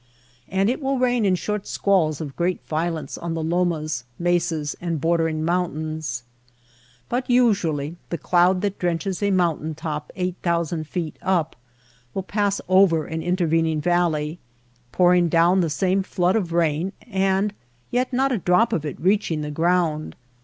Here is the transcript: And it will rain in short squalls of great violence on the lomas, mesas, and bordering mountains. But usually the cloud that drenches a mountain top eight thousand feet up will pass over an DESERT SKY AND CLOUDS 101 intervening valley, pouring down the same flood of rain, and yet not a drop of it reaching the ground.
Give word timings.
And 0.49 0.67
it 0.67 0.81
will 0.81 0.97
rain 0.97 1.25
in 1.25 1.35
short 1.35 1.67
squalls 1.67 2.19
of 2.19 2.35
great 2.35 2.59
violence 2.65 3.19
on 3.19 3.35
the 3.35 3.43
lomas, 3.43 4.03
mesas, 4.17 4.75
and 4.81 4.99
bordering 4.99 5.45
mountains. 5.45 6.23
But 7.07 7.29
usually 7.29 7.97
the 8.09 8.17
cloud 8.17 8.61
that 8.61 8.79
drenches 8.79 9.21
a 9.21 9.29
mountain 9.29 9.75
top 9.75 10.11
eight 10.15 10.37
thousand 10.41 10.87
feet 10.87 11.17
up 11.21 11.55
will 12.15 12.23
pass 12.23 12.59
over 12.67 13.05
an 13.05 13.19
DESERT 13.19 13.19
SKY 13.19 13.27
AND 13.27 13.37
CLOUDS 13.37 13.51
101 13.51 13.69
intervening 13.69 13.81
valley, 13.81 14.39
pouring 14.91 15.29
down 15.29 15.61
the 15.61 15.69
same 15.69 16.01
flood 16.01 16.35
of 16.35 16.51
rain, 16.51 16.93
and 17.05 17.53
yet 17.91 18.11
not 18.11 18.31
a 18.31 18.39
drop 18.39 18.73
of 18.73 18.83
it 18.83 18.99
reaching 18.99 19.41
the 19.41 19.51
ground. 19.51 20.15